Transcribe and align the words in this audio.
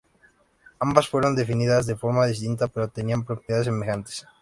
Ambas 0.79 1.07
fueron 1.07 1.35
definidas 1.35 1.85
de 1.85 1.95
forma 1.95 2.25
distinta 2.25 2.67
pero 2.67 2.87
tenían 2.87 3.23
propiedades 3.23 3.67
semejantes. 3.67 4.25